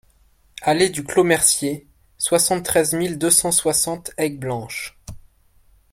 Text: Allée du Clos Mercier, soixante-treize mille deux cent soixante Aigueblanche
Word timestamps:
Allée 0.63 0.89
du 0.89 1.03
Clos 1.03 1.23
Mercier, 1.23 1.87
soixante-treize 2.17 2.95
mille 2.95 3.19
deux 3.19 3.29
cent 3.29 3.51
soixante 3.51 4.09
Aigueblanche 4.17 4.97